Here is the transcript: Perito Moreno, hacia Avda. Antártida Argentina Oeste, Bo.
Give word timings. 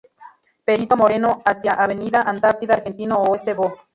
Perito 0.65 0.97
Moreno, 0.97 1.43
hacia 1.45 1.75
Avda. 1.75 2.23
Antártida 2.23 2.73
Argentina 2.73 3.17
Oeste, 3.19 3.53
Bo. 3.53 3.71